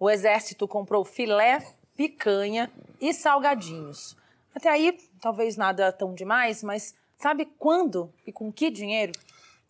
O 0.00 0.08
Exército 0.08 0.68
comprou 0.68 1.04
filé, 1.04 1.66
picanha 1.96 2.70
e 3.00 3.12
salgadinhos. 3.12 4.16
Até 4.54 4.68
aí, 4.68 4.96
talvez 5.20 5.56
nada 5.56 5.92
tão 5.92 6.14
demais, 6.14 6.62
mas 6.62 6.94
sabe 7.16 7.46
quando 7.58 8.12
e 8.26 8.32
com 8.32 8.52
que 8.52 8.70
dinheiro? 8.70 9.12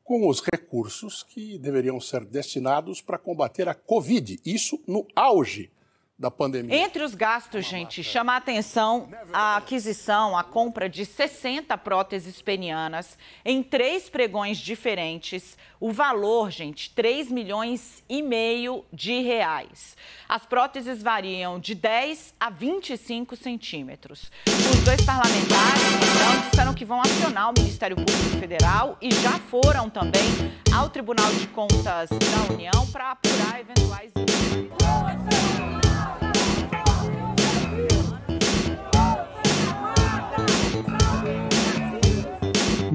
Com 0.04 0.28
os 0.28 0.40
recursos 0.40 1.22
que 1.22 1.58
deveriam 1.58 1.98
ser 2.00 2.24
destinados 2.24 3.00
para 3.00 3.18
combater 3.18 3.68
a 3.68 3.74
Covid, 3.74 4.38
isso 4.44 4.82
no 4.86 5.06
auge 5.16 5.70
da 6.18 6.30
pandemia. 6.30 6.76
Entre 6.76 7.02
os 7.02 7.14
gastos, 7.14 7.64
gente, 7.64 8.02
chama 8.02 8.32
a 8.32 8.36
atenção 8.38 9.08
a 9.32 9.56
aquisição, 9.56 10.36
a 10.36 10.42
compra 10.42 10.88
de 10.88 11.04
60 11.04 11.78
próteses 11.78 12.42
penianas 12.42 13.16
em 13.44 13.62
três 13.62 14.08
pregões 14.08 14.58
diferentes. 14.58 15.56
O 15.78 15.92
valor, 15.92 16.50
gente, 16.50 16.90
3 16.90 17.30
milhões 17.30 18.02
e 18.08 18.20
meio 18.20 18.84
de 18.92 19.20
reais. 19.20 19.96
As 20.28 20.44
próteses 20.44 21.00
variam 21.00 21.60
de 21.60 21.76
10 21.76 22.34
a 22.40 22.50
25 22.50 23.36
centímetros. 23.36 24.32
Os 24.48 24.84
dois 24.84 25.00
parlamentares, 25.02 25.82
então, 25.94 26.50
disseram 26.50 26.74
que 26.74 26.84
vão 26.84 27.00
acionar 27.00 27.50
o 27.50 27.54
Ministério 27.56 27.94
Público 27.94 28.40
Federal 28.40 28.98
e 29.00 29.12
já 29.12 29.38
foram 29.38 29.88
também 29.88 30.52
ao 30.74 30.90
Tribunal 30.90 31.32
de 31.34 31.46
Contas 31.48 32.08
da 32.08 32.52
União 32.52 32.86
para 32.90 33.12
apurar 33.12 33.60
eventuais 33.60 34.12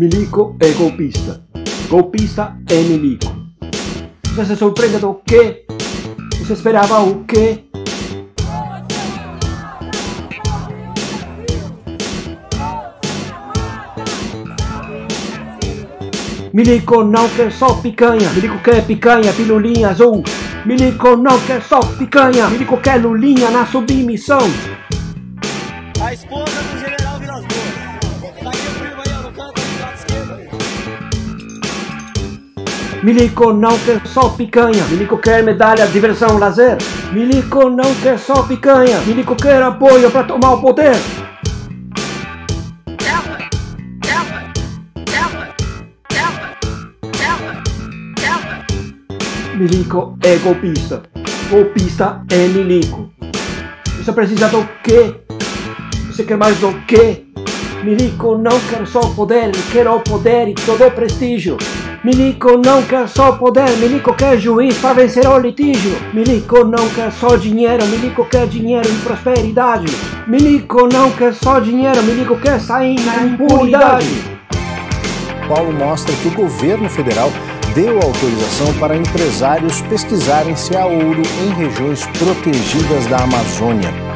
Milico 0.04 0.56
è 0.58 0.74
golpista. 0.74 1.42
Golpista 1.88 2.60
è 2.68 2.76
Milico. 2.82 3.34
Você 4.36 4.46
se 4.48 4.56
surpreende 4.58 5.00
do 5.00 5.22
quê? 5.26 5.66
Você 6.40 6.52
esperava 6.52 7.00
o 7.00 7.24
quê? 7.24 7.64
Milico 16.52 17.06
não 17.06 17.30
quer 17.30 17.54
só 17.54 17.74
picanha, 17.76 18.30
Milico 18.34 18.60
quer 18.62 18.86
picanha, 18.86 19.32
pilulinha 19.32 19.92
azul. 19.92 20.22
Milico 20.66 21.16
não 21.16 21.40
quer 21.46 21.62
só 21.62 21.80
picanha, 21.80 22.50
Milico 22.50 22.76
quer 22.76 23.02
lulinha 23.02 23.50
na 23.52 23.66
submissão. 23.66 24.52
A 26.02 26.12
esposa 26.12 26.62
do 26.62 26.78
general 26.78 27.03
Milico 33.04 33.52
não 33.52 33.78
quer 33.80 34.00
só 34.08 34.30
picanha, 34.30 34.82
Milico 34.86 35.18
quer 35.18 35.44
medalha, 35.44 35.86
diversão, 35.88 36.38
lazer. 36.38 36.78
Milico 37.12 37.70
não 37.70 37.94
quer 37.96 38.18
só 38.18 38.44
picanha, 38.44 38.98
Milico 39.02 39.36
quer 39.36 39.62
apoio 39.62 40.10
para 40.10 40.24
tomar 40.24 40.54
o 40.54 40.62
poder. 40.62 40.96
Milico 49.54 50.18
é 50.24 50.38
golpista. 50.38 51.04
Golpista 51.50 52.24
é 52.32 52.48
Milico. 52.48 53.12
Você 53.98 54.14
precisa 54.14 54.48
do 54.48 54.66
quê? 54.82 55.14
Você 56.08 56.24
quer 56.24 56.38
mais 56.38 56.58
do 56.60 56.72
quê? 56.88 57.26
Milico 57.84 58.38
não 58.38 58.58
quer 58.70 58.88
só 58.88 59.02
poder, 59.10 59.52
quer 59.74 59.90
o 59.90 60.00
poder 60.00 60.48
e 60.48 60.54
todo 60.54 60.86
o 60.86 60.92
prestígio. 60.92 61.58
Milico 62.04 62.58
não 62.58 62.84
quer 62.84 63.08
só 63.08 63.32
poder, 63.32 63.78
Milico 63.78 64.14
quer 64.14 64.38
juiz 64.38 64.78
para 64.80 64.94
vencer 64.94 65.26
o 65.26 65.38
litígio. 65.38 65.96
Milico 66.14 66.66
não 66.66 66.90
quer 66.90 67.10
só 67.14 67.38
dinheiro, 67.38 67.86
Milico 67.88 68.26
quer 68.26 68.46
dinheiro 68.46 68.90
e 68.90 68.96
prosperidade. 69.06 69.86
Milico 70.28 70.90
não 70.92 71.10
quer 71.12 71.34
só 71.34 71.62
dinheiro, 71.62 72.04
Milico 72.04 72.36
quer 72.36 72.60
sair 72.60 73.00
na 73.06 73.24
impunidade. 73.24 74.06
Paulo 75.48 75.72
mostra 75.72 76.14
que 76.16 76.28
o 76.28 76.32
governo 76.32 76.90
federal 76.90 77.32
deu 77.74 77.96
autorização 77.96 78.74
para 78.82 78.98
empresários 78.98 79.82
pesquisarem 79.84 80.58
se 80.58 80.76
há 80.76 80.86
ouro 80.86 81.22
em 81.42 81.54
regiões 81.54 82.06
protegidas 82.08 83.08
da 83.08 83.20
Amazônia. 83.20 84.13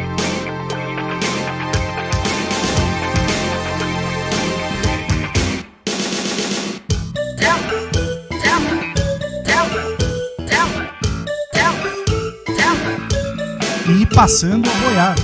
Passando 14.17 14.67
a 14.67 14.73
boiada. 14.83 15.21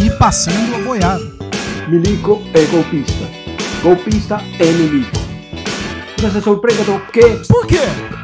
E 0.00 0.10
passando 0.16 0.76
a 0.76 0.78
boiada. 0.84 1.24
Milico 1.88 2.40
é 2.54 2.62
golpista. 2.66 3.26
Golpista 3.82 4.40
é 4.60 4.64
Milico. 4.64 5.10
Você 6.18 6.30
se 6.30 6.40
surpreende 6.40 6.84
do 6.84 7.00
quê? 7.10 7.40
Por 7.48 7.66
quê? 7.66 7.80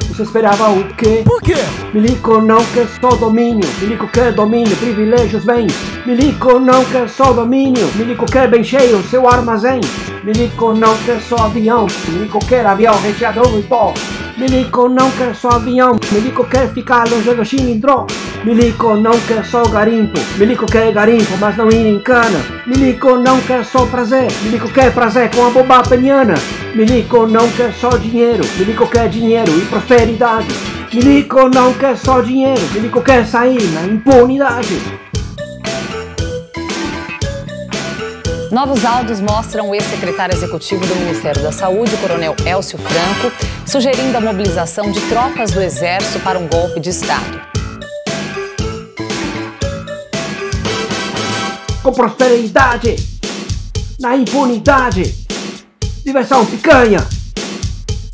Você 0.06 0.22
esperava 0.22 0.70
o 0.70 0.84
quê? 0.94 1.22
Por 1.24 1.42
quê? 1.42 1.56
Milico 1.92 2.40
não 2.40 2.64
quer 2.66 2.86
só 3.00 3.08
domínio, 3.16 3.68
Milico 3.80 4.06
quer 4.06 4.32
domínio, 4.32 4.76
privilégios, 4.76 5.44
bens. 5.44 5.72
Milico 6.06 6.60
não 6.60 6.84
quer 6.84 7.08
só 7.08 7.32
domínio, 7.32 7.90
Milico 7.96 8.24
quer 8.24 8.48
bem 8.48 8.62
cheio 8.62 9.02
seu 9.10 9.28
armazém. 9.28 9.80
Milico 10.22 10.72
não 10.72 10.96
quer 10.98 11.20
só 11.22 11.46
avião, 11.46 11.88
Milico 12.08 12.38
quer 12.46 12.64
avião 12.64 12.94
recheado 13.00 13.58
e 13.58 13.62
pó. 13.64 13.92
Milico 14.36 14.88
não 14.88 15.12
quer 15.12 15.32
só 15.32 15.50
avião, 15.50 15.96
Milico 16.10 16.44
quer 16.44 16.68
ficar 16.72 17.08
longe 17.08 17.32
do 17.32 17.44
cilindro. 17.44 18.04
Milico 18.42 18.96
não 18.96 19.12
quer 19.20 19.44
só 19.44 19.62
garimpo, 19.64 20.18
Milico 20.36 20.66
quer 20.66 20.92
garimpo, 20.92 21.36
mas 21.38 21.56
não 21.56 21.70
ir 21.70 21.86
em 21.86 22.00
cana. 22.00 22.44
Milico 22.66 23.16
não 23.16 23.40
quer 23.42 23.64
só 23.64 23.86
prazer, 23.86 24.26
Milico 24.42 24.68
quer 24.70 24.92
prazer 24.92 25.30
com 25.30 25.46
a 25.46 25.50
boba 25.50 25.84
peniana. 25.84 26.34
Milico 26.74 27.28
não 27.28 27.48
quer 27.52 27.72
só 27.74 27.90
dinheiro, 27.90 28.44
Milico 28.58 28.88
quer 28.88 29.08
dinheiro 29.08 29.56
e 29.56 29.66
prosperidade. 29.66 30.48
Milico 30.92 31.48
não 31.48 31.72
quer 31.72 31.96
só 31.96 32.20
dinheiro, 32.20 32.60
Milico 32.72 33.02
quer 33.02 33.24
sair 33.24 33.62
na 33.70 33.86
impunidade. 33.86 35.03
Novos 38.54 38.84
áudios 38.84 39.20
mostram 39.20 39.70
o 39.70 39.74
ex-secretário 39.74 40.32
executivo 40.32 40.86
do 40.86 40.94
Ministério 40.94 41.42
da 41.42 41.50
Saúde, 41.50 41.96
coronel 41.96 42.36
Elcio 42.46 42.78
Franco, 42.78 43.34
sugerindo 43.66 44.16
a 44.16 44.20
mobilização 44.20 44.92
de 44.92 45.00
tropas 45.08 45.50
do 45.50 45.60
Exército 45.60 46.20
para 46.20 46.38
um 46.38 46.46
golpe 46.46 46.78
de 46.78 46.90
Estado. 46.90 47.40
Com 51.82 51.92
prosperidade, 51.92 52.94
na 53.98 54.16
impunidade, 54.16 55.12
diversão 56.04 56.46
picanha 56.46 57.04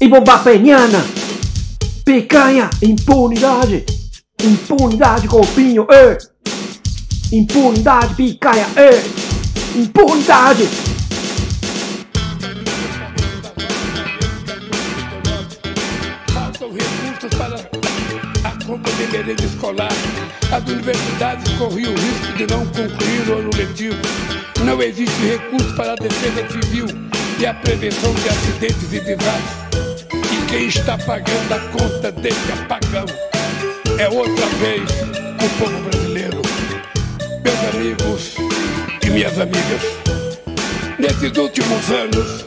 e 0.01 0.09
bomba 0.09 0.39
peniana. 0.39 1.05
Picanha, 2.03 2.71
impunidade, 2.81 3.85
impunidade, 4.43 5.29
golpinho, 5.29 5.87
ê. 5.91 6.17
Impunidade, 7.31 8.15
picanha, 8.15 8.67
ê. 8.75 9.30
Impunidade. 9.75 10.69
Faltam 16.33 16.73
recursos 16.73 17.39
para 17.39 17.55
a 18.49 18.65
compra 18.65 18.93
de 18.93 19.07
merenda 19.13 19.45
escolar. 19.45 19.93
As 20.51 20.69
universidades 20.69 21.53
corriam 21.53 21.93
o 21.93 21.97
risco 21.97 22.33
de 22.37 22.47
não 22.49 22.67
concluir 22.67 23.29
o 23.29 23.39
ano 23.39 23.51
letivo. 23.57 23.97
Não 24.65 24.83
existe 24.83 25.23
recurso 25.23 25.73
para 25.77 25.93
a 25.93 25.97
defesa 25.97 26.49
civil 26.49 26.87
e 27.39 27.47
a 27.47 27.55
prevenção 27.55 28.13
de 28.15 28.29
acidentes 28.29 28.93
e 28.93 29.01
desastres. 29.01 30.07
E 30.33 30.47
quem 30.47 30.67
está 30.67 30.99
pagando 30.99 31.55
a 31.55 31.61
conta 31.71 32.11
desse 32.11 32.53
apagão 32.53 33.07
é 33.99 34.09
outra 34.09 34.47
vez 34.59 34.91
o 34.91 35.59
povo 35.59 35.81
brasileiro. 35.89 36.43
Meus 37.45 37.75
amigos 37.75 38.50
minhas 39.11 39.39
amigas, 39.39 39.83
nesses 40.99 41.37
últimos 41.37 41.91
anos, 41.91 42.47